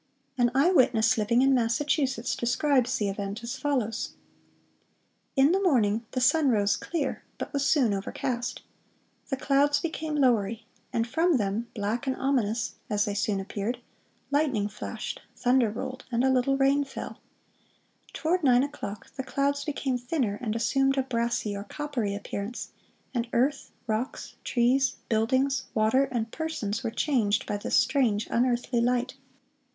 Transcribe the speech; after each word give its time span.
(484) 0.37 0.43
An 0.43 0.65
eye 0.65 0.73
witness 0.73 1.15
living 1.15 1.41
in 1.43 1.53
Massachusetts 1.53 2.35
describes 2.35 2.95
the 2.97 3.07
event 3.07 3.43
as 3.43 3.55
follows: 3.55 4.15
"In 5.35 5.51
the 5.51 5.61
morning 5.61 6.07
the 6.13 6.19
sun 6.19 6.49
rose 6.49 6.75
clear, 6.75 7.23
but 7.37 7.53
was 7.53 7.63
soon 7.69 7.93
overcast. 7.93 8.63
The 9.29 9.37
clouds 9.37 9.79
became 9.79 10.15
lowery, 10.15 10.65
and 10.91 11.05
from 11.05 11.37
them, 11.37 11.67
black 11.75 12.07
and 12.07 12.15
ominous, 12.15 12.73
as 12.89 13.05
they 13.05 13.13
soon 13.13 13.39
appeared, 13.39 13.77
lightning 14.31 14.69
flashed, 14.69 15.21
thunder 15.35 15.69
rolled, 15.69 16.03
and 16.11 16.23
a 16.23 16.31
little 16.31 16.57
rain 16.57 16.83
fell. 16.83 17.19
Toward 18.11 18.43
nine 18.43 18.63
o'clock, 18.63 19.13
the 19.17 19.23
clouds 19.23 19.63
became 19.65 19.99
thinner, 19.99 20.39
and 20.41 20.55
assumed 20.55 20.97
a 20.97 21.03
brassy 21.03 21.55
or 21.55 21.63
coppery 21.63 22.15
appearance, 22.15 22.71
and 23.13 23.27
earth, 23.33 23.69
rocks, 23.85 24.33
trees, 24.43 24.95
buildings, 25.09 25.65
water, 25.75 26.05
and 26.05 26.31
persons 26.31 26.83
were 26.83 26.89
changed 26.89 27.45
by 27.45 27.55
this 27.57 27.75
strange, 27.75 28.25
unearthly 28.31 28.81
light. 28.81 29.13